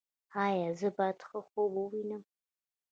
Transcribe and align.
ایا 0.45 0.69
زه 0.79 0.87
باید 0.97 1.17
ښه 1.27 1.39
خوب 1.49 1.71
ووینم؟ 1.77 2.23